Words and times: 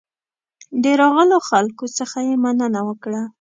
د 0.83 0.85
راغلو 1.01 1.37
خلکو 1.49 1.85
څخه 1.97 2.17
یې 2.27 2.35
مننه 2.43 2.81
وکړه. 2.87 3.21